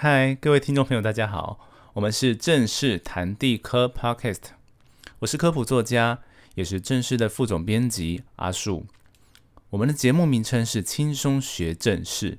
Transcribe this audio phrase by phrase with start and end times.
[0.00, 1.58] 嗨，各位听众朋友，大家好，
[1.94, 4.42] 我们是正式谈地科 Podcast，
[5.18, 6.20] 我是科普作家，
[6.54, 8.86] 也是正式的副总编辑阿树。
[9.70, 12.38] 我们的节目名称是轻松学正事，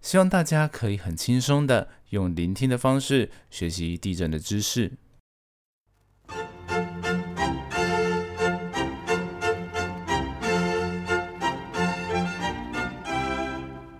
[0.00, 4.92] 希望大家可以很轻松的用聆听的方式学习地震的知识。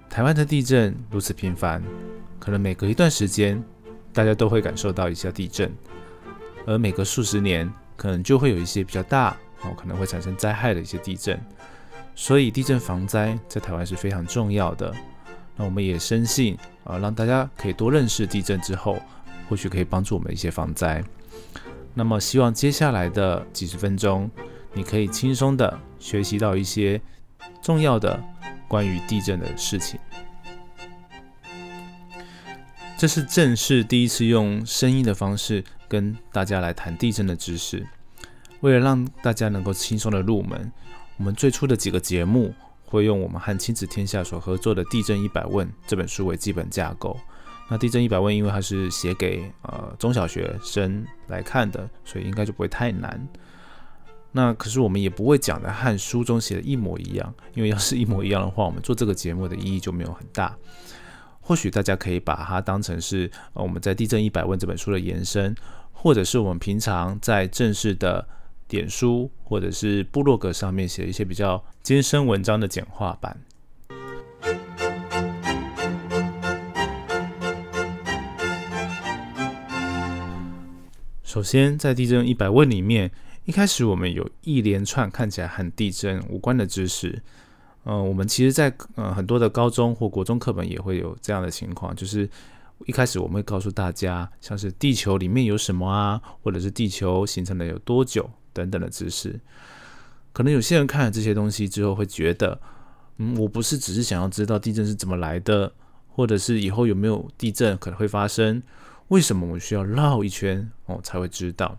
[0.08, 1.82] 台湾的地震如此频繁，
[2.44, 3.62] 可能每隔一段时间，
[4.12, 5.72] 大家都会感受到一下地震，
[6.66, 11.40] 而每隔数十年，可能就会有一些比较大哦，可能会产生灾害的一些地震。
[12.14, 14.92] 所以地震防灾在台湾是非常重要的。
[15.56, 18.98] 那我们也深信啊，让大家可以多认识地震之后，
[19.48, 21.02] 或许可以帮助我们一些防灾。
[21.94, 24.30] 那么希望接下来的几十分钟，
[24.74, 27.00] 你可以轻松的学习到一些
[27.62, 28.22] 重要的。
[28.66, 30.00] 关于地震的事情，
[32.96, 37.86] 这是正式第一次用声音的方式跟大家来谈地震的知识。
[38.60, 40.72] 为了让大家能够轻松的入门，
[41.18, 42.54] 我们最初的几个节目
[42.86, 47.18] 会用我们和亲子天下所合作的《地震一百问》这本书为基本架构。
[47.68, 53.28] 那《地震一百问》因为它是写给呃中小学生来看的，所以应该就不会太难。
[54.32, 60.56] 那可是我们也不会讲的和书中写的一模一样，因为要是一模一样的话，我们做这个节目的意义就没有很大。
[61.46, 65.54] 或许大家可以把它当成是我们在《地震一百问》这本书的延伸，
[65.92, 68.26] 或者是我们平常在正式的
[68.66, 73.38] 点书或者是部落格上面写一些比较艰深文章的简化版。
[81.22, 83.10] 首先，在《地震一百问》里面。
[83.46, 87.22] 一开始我们有一连串看起来和地震无关的知识，
[87.84, 92.28] 嗯，我们其实，在呃很多的高中或国中课本也会有这样的情况，就是
[92.86, 99.38] 一开始我们会告诉大家，像是地球里面有什么啊，或者是地球形成了有多久等等的知识。
[100.32, 102.58] 可能有些人看了这些东西之后，会觉得，
[103.18, 105.72] 嗯，我不是只是想要知道地震是怎么来的，
[106.08, 108.62] 或者是以后有没有地震可能会发生，
[109.08, 111.78] 为什么我需要绕一圈哦才会知道？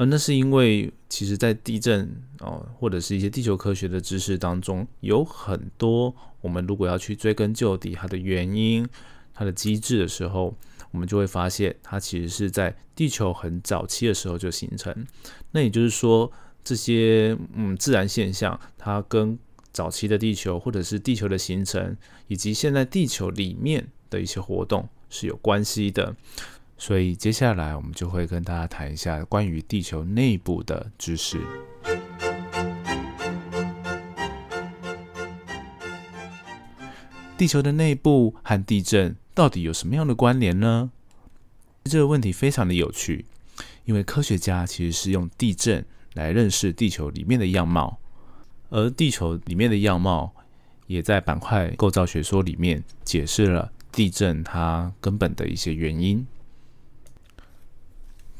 [0.00, 8.88] 而那是因为，其实，在地震哦，或者是一些地球科学的知识当中，有很多我们如果要去追根究底它的原因、
[9.34, 10.56] 它的机制的时候，
[10.90, 15.06] 我们就会发现，它其实是在地球很早期的时候就形成。
[15.50, 16.32] 那也就是说，
[16.64, 19.38] 这些嗯自然现象，它跟
[19.70, 21.94] 早期的地球，或者是地球的形成，
[22.26, 26.16] 以及现在地球里面的一些活动是有关系的。
[26.80, 31.38] 所以接下来我们就会跟大家谈一下关于地球内部的知识。
[37.36, 40.90] 地球的内部和地震到底有什么样的关联呢？
[41.84, 43.26] 这个问题非常的有趣，
[43.84, 47.98] 因为科学家其实是用地震来认识地球里面的样貌，
[48.70, 50.32] 而地球里面的样貌
[50.86, 56.26] 也在板块构造学说里面解释了地震它根本的一些原因。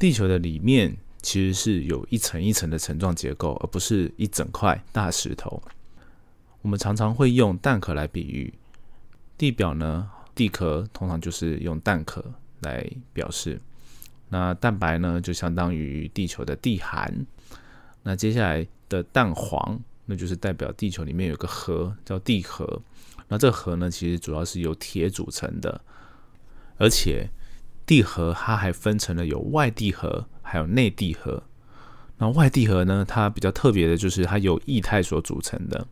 [0.01, 5.61] 地球的里面其实是有一层一层的层状结构，而不是一整块大石头。
[6.63, 8.51] 我们常常会用蛋壳来比喻
[9.37, 12.25] 地表呢，地壳通常就是用蛋壳
[12.61, 13.61] 来表示。
[14.29, 17.27] 那蛋白呢，就相当于地球的地寒。
[18.01, 22.81] 那接下来的蛋黄，那就是代表地球里面有个核叫地核。
[23.27, 25.79] 那这核呢，其实主要是由铁组成的，
[26.79, 27.29] 而且。
[27.91, 31.43] 地核它还分成了有外地核，还有内地核。
[32.19, 35.85] 那外地核呢，它比较特别的就是它由液态所组成的。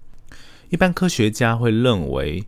[0.69, 2.45] 一般科学家会认为，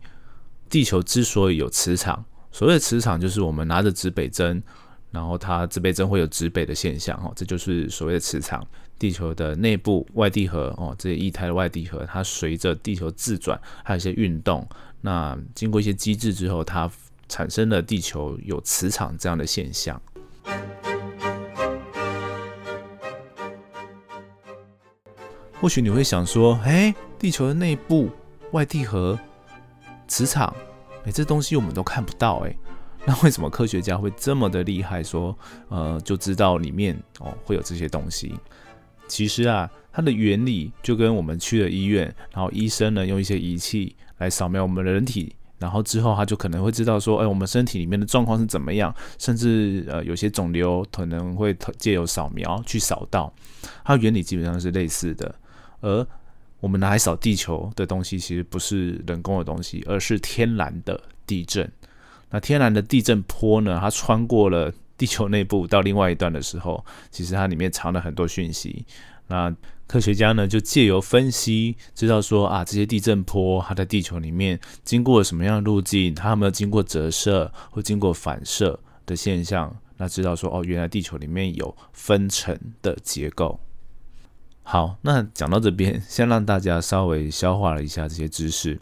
[0.70, 4.62] 地球之所以有磁场，所谓的磁场就是我们拿着指北针，
[5.10, 8.66] 然后它指北针会有指北的现象，哦，这就是所谓的磁场。
[8.98, 14.66] 地球的内部外地核，哦，这些液态的外地核，它随着地球自转，还有一些运动，
[15.02, 16.90] 那经过一些机制之后，它
[17.32, 19.98] 产生了地球有磁场这样的现象。
[25.58, 28.10] 或许你会想说：“哎，地球的内部
[28.50, 29.18] 外地核
[30.06, 30.54] 磁场，
[31.06, 32.54] 哎，这东西我们都看不到，哎，
[33.06, 35.02] 那为什么科学家会这么的厉害？
[35.02, 35.34] 说，
[35.70, 38.34] 呃，就知道里面哦会有这些东西？
[39.08, 53.32] 其实啊，它的原理就跟我们去了医院，然后医生呢用一些仪器来扫描我们的人体。”然后之后他就可能会知道说，哎，我们身体里面的状况是怎么样，甚至呃有些肿瘤可能会借由扫描去扫到，
[53.84, 55.32] 它原理基本上是类似的。
[55.80, 56.04] 而
[56.58, 61.70] 我们拿来扫地球的东西，其实不是人工的东西，而是天然的地震。
[62.30, 68.84] 那天然的地震波呢，它穿过了地球内部到另外一段的时候，其实它里面藏了很多讯息。
[69.32, 69.50] 那
[69.86, 79.74] 科学家呢，就借由分析，知道说啊，这些地震波它在地球里面经过了什么样的路径，它有没有经过折射或经过反射的现象？
[79.96, 83.58] 那知道说哦，原来地球里面有分层的结构。
[84.62, 88.78] 好，那讲到这边，先让大家稍微消化了一下这些知识。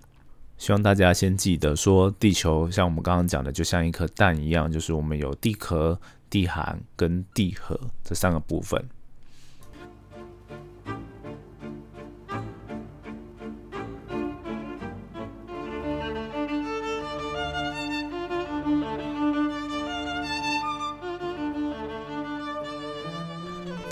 [0.58, 8.84] 希望大家先记得说，地球像我们刚刚讲的，就像一颗蛋一样，就是我们有地壳、地寒跟地核这三个部分。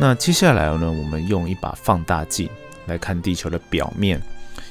[0.00, 2.48] 那接下来呢，我们用一把放大镜
[2.86, 4.22] 来看地球的表面，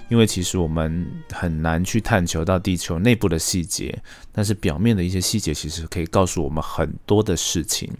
[0.07, 4.01] 因为其实我们很难去探求到地球内部的细节，
[4.31, 7.91] 但是表面的一些细节其实可以告诉我们很多的事情。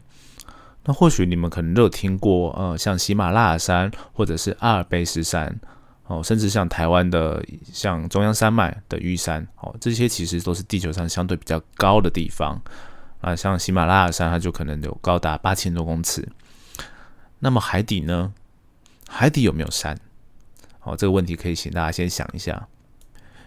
[0.85, 5.53] 那或许你们可能都有听过，呃，像喜马拉雅山或者是阿尔卑斯山，
[6.06, 12.57] 哦，甚至像台湾的像中央山脉的玉山，哦，这些其实都是地球上相对比较高的地方。
[13.19, 16.25] 啊，像喜马拉雅山，它就可能有高达八千多公尺。
[17.39, 18.33] 那么海底呢？
[19.07, 19.99] 海底有没有山？
[20.79, 22.67] 好，这个问题可以请大家先想一下。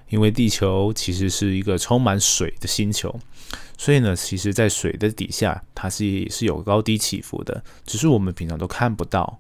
[0.09, 3.15] 因为地球其实是一个充满水的星球，
[3.79, 9.39] 所以呢，其实，在水的底下，它是是有高低起伏的，只是我们平常都看不到。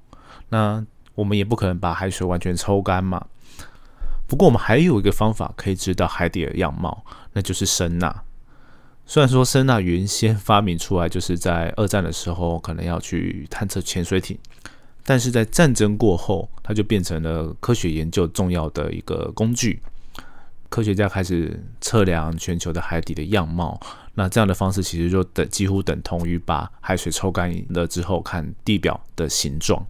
[0.50, 0.86] 那
[1.16, 3.26] 我们也不可能把海水完全抽干嘛。
[4.28, 8.22] 不过，我们还有一个方法可以知道海底的样貌，那就是声呐。
[9.06, 14.38] 虽然说声呐原先发明出来就是在二战的时候，可能要去探测潜水艇，
[15.04, 19.82] 但是在战争过后，它就变成了科学研究重要的一个工具。
[20.68, 23.80] 科学家开始测量全球的海底的样貌，
[24.14, 29.84] 那这样的方式其实就等几乎等同于把海水抽干了之后看地表的形状。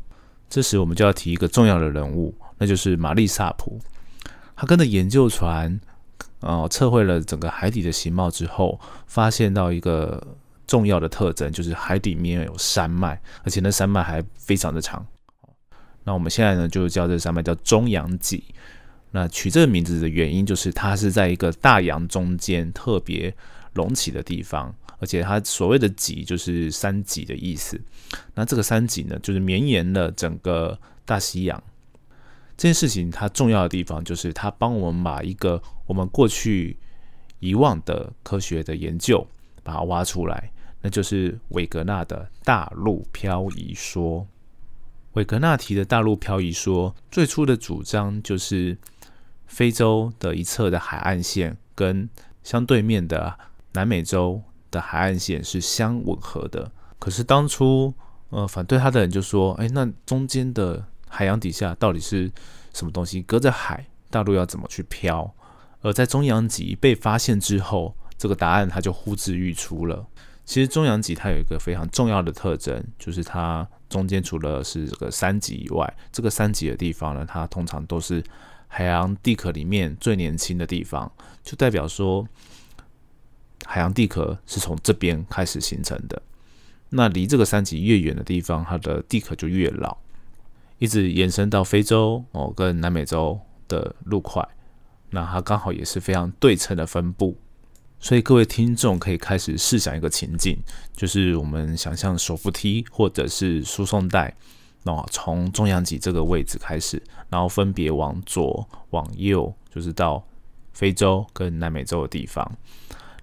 [0.48, 3.78] 这时我们就要提一个重要的人物，那就是玛丽萨普，
[4.56, 5.78] 他跟着研究船。
[6.40, 10.26] 哦，测绘了整个海底的形貌之后，发现到一个
[10.66, 15.06] 重要的特征，就是海底面有山脉，而且那山脉还非常的长。
[16.04, 18.42] 那我们现在呢，就叫这山脉叫中洋脊。
[19.12, 23.34] 那取这个名字的原因，就是它是在一个大洋中间特别
[23.74, 27.78] 隆起的地方，而且它所谓的脊就是山脊的意思。
[28.34, 31.62] 那这个山脊呢，就是绵延了整个大西洋。
[32.60, 36.76] 这件事情它重要的地方，就是它帮我们把一个我们过去
[37.38, 39.26] 遗忘的科学的研究，
[39.62, 40.52] 把它挖出来，
[40.82, 44.26] 那就是韦格纳的大陆漂移说。
[45.14, 48.76] 韦格纳提的大陆漂移说，最初的主张就是
[49.46, 52.06] 非洲的一侧的海岸线跟
[52.42, 53.38] 相对面的
[53.72, 56.70] 南美洲的海岸线是相吻合的。
[56.98, 57.94] 可是当初，
[58.28, 62.30] 呃，反对他的人就说：“哎，那中间的。”海洋底下到底是
[62.72, 63.20] 什么东西？
[63.22, 65.34] 隔着海，大陆要怎么去漂？
[65.82, 70.06] 而在中央脊被发现之后，这个答案它就呼之欲出了。
[70.44, 78.22] 其实中央脊它有一个非常重要的特征，就是它中间除了是这个三极以外，这个三极的地方呢，它通常都是
[78.68, 81.10] 海洋地壳里面最年轻的地方，
[81.42, 82.26] 就代表说
[83.64, 86.20] 海洋地壳是从这边开始形成的。
[86.88, 89.96] 那离这个三极越远的地方，它的地壳就越老。
[90.80, 94.44] 一直延伸到非洲哦，跟南美洲的陆块，
[95.10, 97.36] 那它刚好也是非常对称的分布，
[98.00, 100.58] 所以各位听众可以开始试想一个情境，
[100.92, 104.34] 就是我们想象手扶梯或者是输送带，
[104.82, 110.26] 那从中央脊这个位置开始，然后分别往左往右，就是到
[110.72, 112.50] 非洲跟南美洲的地方，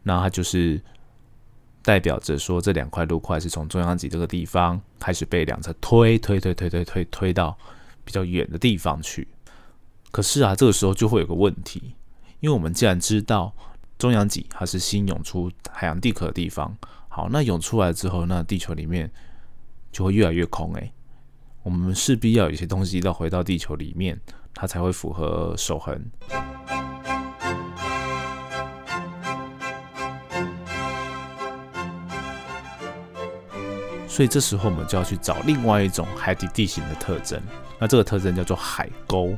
[0.04, 0.82] 那它就是。
[1.88, 7.58] 代表着说，这两块路块是从中央脊这个地方开始被两侧推推推推推推推到
[8.04, 9.26] 比较远的地方去。
[10.12, 11.96] 可是啊，这个时候就会有个问题，
[12.42, 13.54] 因为我们既然知道
[13.98, 16.78] 中央脊它是新涌出海洋地壳的地方，
[17.08, 19.10] 好，那涌出来之后，那地球里面
[19.94, 20.92] 就会越来越空诶，
[21.64, 24.20] 我们势必要有一些东西要回到地球里面，
[24.54, 25.98] 它才会符合守恒。
[34.18, 37.40] 所以这时候我们就要去找另外一种海底地形的特征，
[37.78, 39.38] 那这个特征叫做海沟。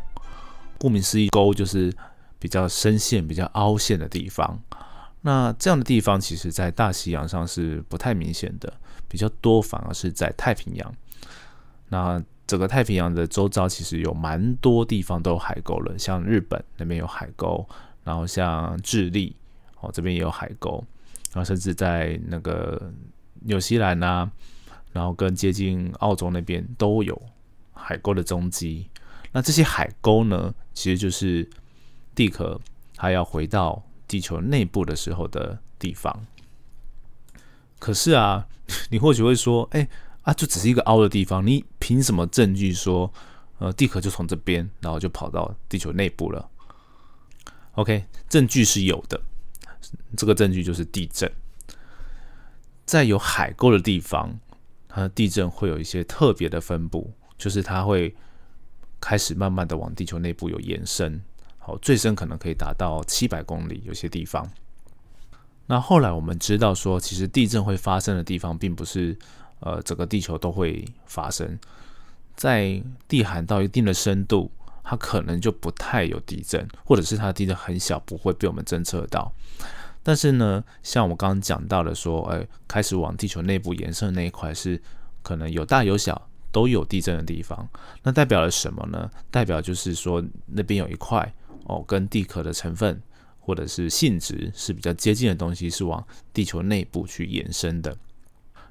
[0.77, 1.93] 顾名思义，沟就是
[2.39, 4.57] 比较深陷、比较凹陷的地方。
[5.19, 8.71] 那这样的地方，其实在大西洋上是不太明显的，
[9.09, 10.95] 比较多反而是在太平洋。
[11.89, 17.67] 那整个太平洋的周遭，其实有蛮多地方都有海沟了，像日本那边有海沟，
[18.05, 19.35] 然后像智利
[19.81, 20.81] 哦这边也有海沟。
[21.33, 22.89] 然后甚至在那个
[23.41, 24.31] 纽西兰啊，
[24.99, 27.21] 然后跟接近澳洲那边都有
[27.71, 28.89] 海沟的踪迹。
[29.31, 31.49] 那这些海沟呢，其实就是
[32.13, 32.59] 地壳
[32.97, 36.25] 它要回到地球内部的时候的地方。
[37.79, 38.45] 可是啊，
[38.89, 39.87] 你或许会说，哎
[40.23, 43.09] 啊，就只是一个凹的地方，你凭什么证据说，
[43.59, 46.49] 呃，地壳就从这边，然后就跑到地球内部了
[47.75, 49.21] ？OK，证据是有的，
[50.17, 51.31] 这个证据就是地震，
[52.85, 54.37] 在有海沟的地方，
[54.89, 58.13] 它的地震会有一些特别的分布，就是它会
[58.99, 61.21] 开始慢慢的往地球内部有延伸，
[61.59, 64.49] 好，最深可能可以达到七百公里，有些地方。
[65.67, 69.15] 那后来我们知道说，其实地震会发生的地方，并不是
[69.59, 71.59] 呃整个地球都会发生，
[72.35, 74.51] 在地寒到一定的深度，
[74.83, 79.31] 它可能就不太有地震，或者是它的地震很小，不会被我们侦测到。
[80.09, 84.81] 但是呢，像我刚刚讲到的说，哎，开始往地球内部延伸的那一块是
[85.21, 87.69] 可能有大有小都有地震的地方，
[88.01, 89.07] 那代表了什么呢？
[89.29, 91.31] 代表就是说那边有一块
[91.65, 92.99] 哦，跟地壳的成分。
[93.41, 97.97] 或者是性质是比较接近的东西，是往地球内部去延伸的。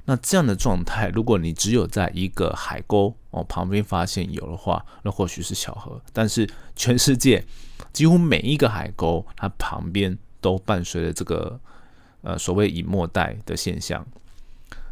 [0.04, 6.00] 那这样的状态，如果你只有在一个海沟哦旁边发现有的话，那或许是巧合。
[6.12, 7.44] 但是全世界
[7.92, 11.58] 几乎每一个海沟，它旁边都伴随着这个
[12.22, 14.06] 呃所谓隐没带的现象。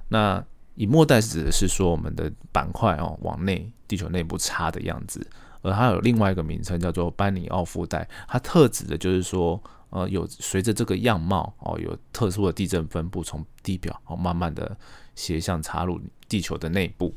[0.09, 0.45] 那
[0.77, 5.27] 隐没带指的是说我们的板块哦往内地球内部插的样子，
[5.63, 9.63] 而它有另外一个名称叫做班尼奥夫带，它特指的就是说。
[9.91, 14.77] 呃，有随着这个样貌哦，有特殊的地震分布，从地表哦慢慢的
[15.15, 15.99] 斜向插入
[16.29, 17.15] 地球的内部。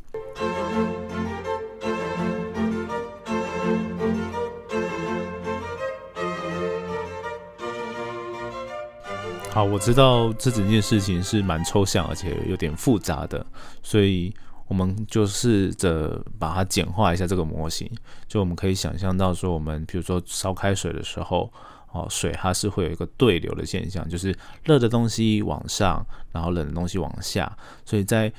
[9.60, 13.46] 好，我知道这整件事情是蛮抽象，而且有点复杂的，
[13.84, 14.34] 所以
[14.70, 17.92] 我们就试着把它简化一下这个模型。
[18.26, 21.52] 就我们可以想象到说，我们比如说烧开水的时候。
[21.92, 27.52] 哦，水它是会有一个对流的现象，就是热的东西往上，然后冷的东西往下。
[27.84, 28.32] 所以在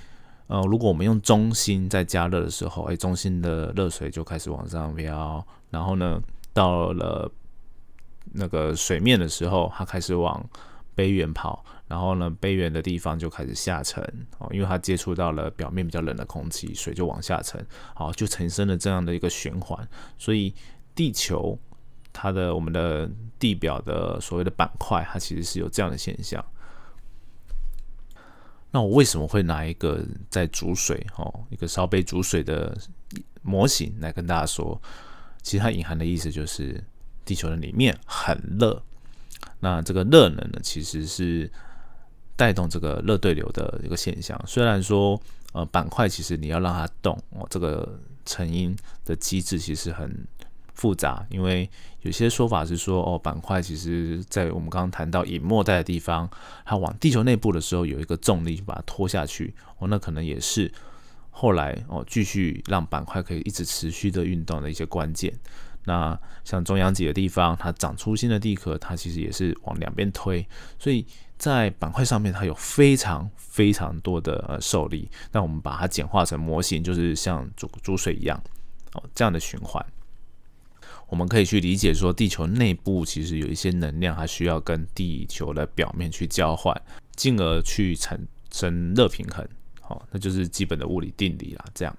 [0.46, 6.22] 呃，如果我们用中心在加热的时候，哎，中心的热水就开始往上飘，然后呢，
[6.54, 7.28] 到了
[8.32, 10.40] 那个水面的时候，它开始往
[11.00, 14.02] 杯缘跑，然后呢，杯缘的地方就开始下沉
[14.38, 17.64] 哦，因为它接触到了表面比较冷的空气，水就往下沉，
[17.94, 19.88] 好，就产生了这样的一个循环。
[20.18, 20.52] 所以
[20.94, 21.58] 地球。
[22.12, 26.44] 它的我们的地表的所谓的板块，它其实是有这样的现象。
[28.72, 32.76] 那我为什么会拿一个在煮水哦，一个烧杯煮水的
[33.42, 34.76] 模型来跟大家说？
[35.40, 36.82] 其实它隐含的意思就是
[37.24, 38.82] 地球的里面很热，
[39.60, 41.50] 那这个热能呢，其实是
[42.36, 44.40] 带动这个热对流的一个现象。
[44.46, 45.20] 虽然说
[45.52, 50.26] 呃板块其实你要让它动哦，这个成因的机制其实很。
[50.72, 51.68] 复杂，因为
[52.00, 56.26] 有些说法是说，哦，板块其实在我们刚刚谈到隐没带的地方，
[56.64, 60.72] 它往地球内部的时候有一个重力把它拖下去，哦，那可能也是
[61.28, 65.30] 后来哦继续让板块可以一直持续的运动的一些关键。
[65.84, 70.46] 那像中央极的地方，它长出新的地壳，它其实也是往两边推，
[70.78, 71.06] 所以
[71.38, 75.10] 在板块上面它有非常非常多的呃受力。
[75.32, 78.40] 那我们把它简化成模型，就是像煮煮水一样，
[78.92, 79.84] 哦，这样的循环。
[81.08, 86.80] 我们可以去理解说，地球内部其实有一些能量，它需要跟地球的表面去交换，
[87.16, 88.20] 进而去产
[88.52, 89.44] 生热平衡。
[89.80, 91.64] 好，那就是基本的物理定理啦。
[91.74, 91.96] 这样，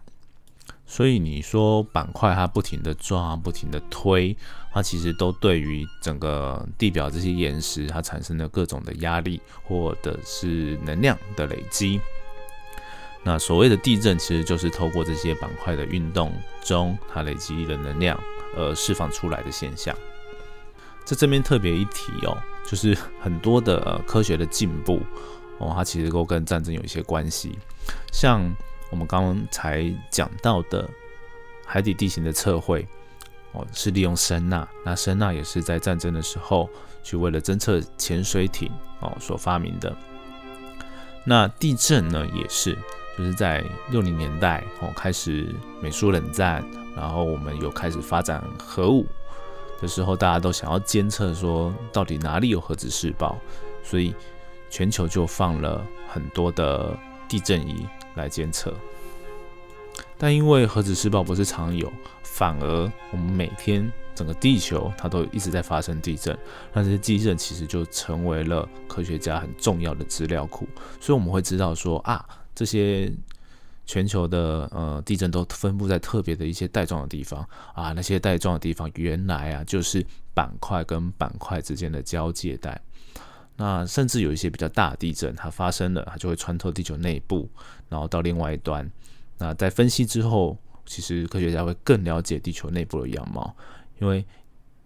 [0.91, 4.35] 所以你说板块它不停的抓，不停的推，
[4.73, 12.01] 它其实都对于整个地表这些岩石，它产生了各种的压力或者是能量的累积。
[13.23, 18.19] 那所谓的地震，其实就是透过这些板块的运动中，它累积的能量。
[18.57, 19.95] 呃，释放出来的现象，
[21.05, 24.99] 在这边特别一提哦，就是很多的科学的进步
[25.57, 27.57] 哦，它其实都跟战争有一些关系。
[28.11, 28.53] 像
[28.91, 30.87] 我们刚才讲到的
[31.65, 32.87] 海底地形的测绘
[33.53, 36.69] 哦，是利用声呐，那声呐也是在战争的时候
[37.01, 39.95] 去为了侦测潜水艇哦所发明的。
[41.25, 42.77] 那地震呢，也是
[43.17, 46.63] 就是在六零年代哦开始美苏冷战。
[46.93, 49.07] 然后我们有开始发展核武
[49.79, 53.37] 的时候，大家都想要监测说到底哪里有核子试爆，
[53.81, 54.13] 所以
[54.69, 56.93] 全球就放了很多的
[57.29, 58.73] 地震仪来监测。
[60.17, 61.91] 但因为核子试爆不是常有，
[62.23, 66.37] 反而我们每天整个地球它都一直在发生地震，
[66.73, 70.67] 那这些地震其实就成为了科学家很重要的资料库，
[70.99, 73.11] 所以我们会知道说啊，这些
[73.87, 82.79] 全球的呃地震都分布在特别的一些带状的地方啊，那些带状的地方原来啊就是板块跟板块之间的交界带，
[83.57, 87.49] 那甚至有一些比较大的地震它发生了，它就会穿透地球内部，
[87.89, 88.89] 然后到另外一端，
[89.37, 90.57] 那在分析之后。
[90.83, 93.55] 其实科学家会更了解地球内部的样貌，
[93.99, 94.25] 因为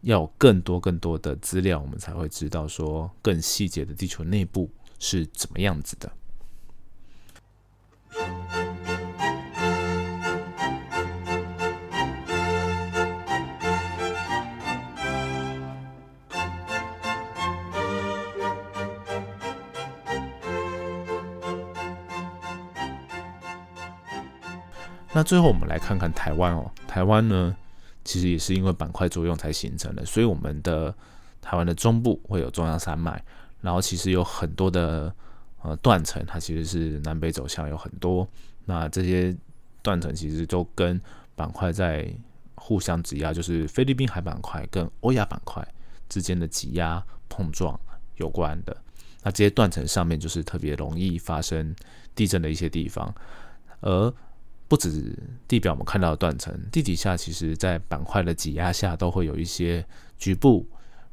[0.01, 4.69] 要有更多更多的资料，我们才会知道说更细节的地球内部
[4.99, 6.11] 是怎么样子的。
[25.15, 27.55] 那最后我们来看看台湾哦，台湾呢，
[28.03, 30.93] 其实也是因为板块作用才形成的，所以我们的
[31.41, 33.23] 台湾的中部会有中央山脉，
[33.61, 35.15] 然后其实有很多的
[35.61, 38.27] 呃断层，它其实是南北走向有很多，
[38.65, 39.33] 那这些
[39.81, 40.99] 断层其实都跟
[41.33, 42.05] 板块在
[42.55, 45.65] 互相挤压，就是菲律宾海板块跟欧亚板块
[46.09, 47.79] 之间的挤压碰撞
[48.17, 48.75] 有关的。
[49.23, 51.73] 那这些断层上面就是特别容易发生
[52.13, 53.15] 地震的一些地方，
[53.79, 54.13] 而
[54.67, 55.17] 不止
[55.47, 59.85] 地表我们看到的断层，地底下其实在板块的挤压下，都会有一些
[60.17, 60.67] 局部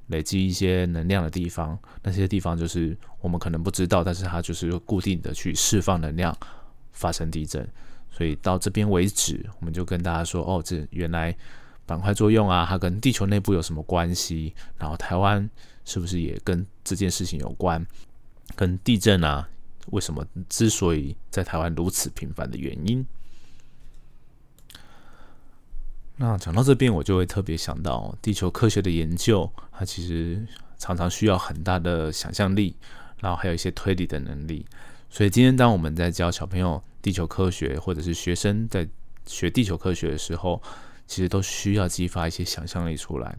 [0.09, 1.79] 累积一些能量的地方。
[2.03, 6.37] 那些地方就是我们可能不知道，但是它就是固定的去释放能量，
[6.93, 7.69] 发生地震。
[8.11, 11.35] 所以到这边为止，我们就跟大家说，哦，这原来
[11.87, 14.55] 板块作用啊，它跟地球内部有什么关系？
[14.79, 15.49] 然后台湾
[15.85, 17.85] 是不是也跟这件事情有关？
[18.55, 19.49] 跟地震啊，
[19.93, 23.05] 为什么之所以在台湾如此频繁的原因？
[26.23, 30.41] 那讲到这边，我就会特别想到地球科学的研究，它其实
[30.79, 32.77] 常常需要很大的想象力，
[33.19, 34.65] 然后还有一些推理的能力。
[35.11, 38.89] 所以今天当我们在教小朋友地球科学，或者是学生在
[39.27, 40.63] 学地球科学的时候，
[41.09, 43.37] 其实都需要激发一些想象力出来。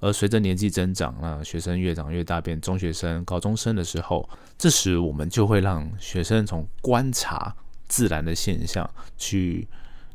[0.00, 4.28] 而随着年纪增长，那学生越长越大，变中学生、高中生的时候，
[4.58, 7.56] 这时我们就会让学生从观察
[7.88, 9.66] 自然的现象去。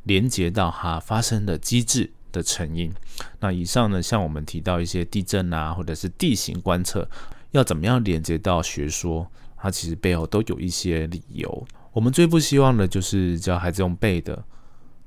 [0.05, 2.91] 连接到它发生的机制的成因。
[3.39, 7.07] 那以上呢，像我们提到一些地震啊，或者是地形观测，
[7.51, 9.27] 要怎么样连接到学说？
[9.57, 11.67] 它其实背后都有一些理由。
[11.91, 14.43] 我们最不希望的就是教孩子用背的，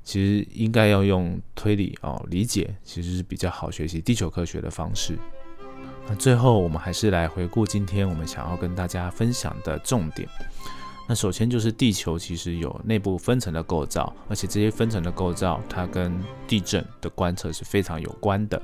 [0.03, 5.17] 其实应该要用推理哦，理解其实是比较好学习地球科学的方式。
[6.09, 10.27] 那最后，我们还是来回顾今天我们想要跟大家分享的重点。
[11.09, 16.15] 那首先就是地球其实有内部分层的构造，而且这些分层的构造它跟
[16.47, 18.61] 地震的观测是非常有关的。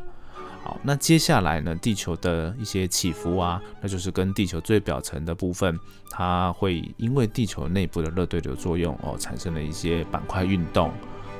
[0.63, 5.79] 好，那接下来呢，地球的一些起伏啊，那就是跟地球最表层的部分，
[6.11, 10.91] 它会因为地球内部的热对流作用哦，产生了一些板块运动，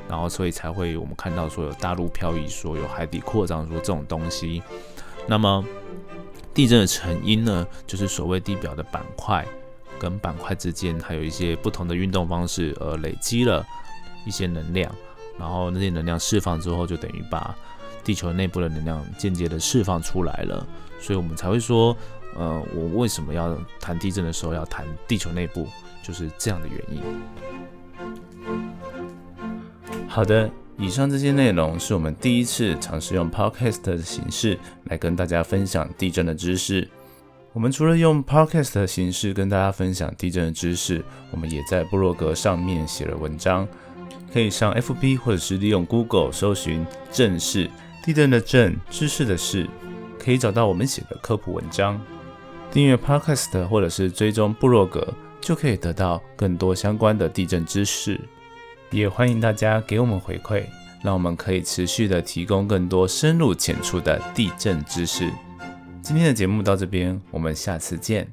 [0.10, 4.63] 然后所以才会我们看到说有大陆漂移，说有海底扩张，说这种东西。
[5.28, 5.63] 那么
[6.52, 9.46] 地震的成因呢，就是所谓地表的板块。
[9.99, 13.65] 跟板块之间还有一些不同的运动方式，而累积了
[14.25, 14.93] 一些能量，
[15.39, 17.55] 然后那些能量释放之后，就等于把
[18.03, 20.65] 地球内部的能量间接的释放出来了。
[20.99, 21.95] 所以我们才会说，
[22.36, 25.67] 呃，我为什么要谈地震的时候要谈地球内部，
[26.03, 27.01] 就是这样的原因。
[30.08, 36.88] 好的，以上这些内容是我们第一次尝试用 podcast 的形式来跟大家分享地震的知识。
[37.56, 43.65] 我们除了用 podcast 的形式跟大家分享地震的知识，我们也在部落格上面写了文章，
[44.34, 47.72] 可以上 FB 或者是利用 Google 搜寻“震事
[48.04, 49.70] 地震”的震知识的事，
[50.20, 51.98] 可以找到我们写的科普文章。
[52.72, 58.20] 订阅 podcast 或者是追踪部落格，就可以得到更多相关的地震知识。
[58.91, 60.65] 也欢迎大家给我们回馈，
[61.02, 65.32] 让我们可以持续的提供更多深入浅出的地震知识。
[66.06, 68.32] 今天的节目到这边，我们下次见。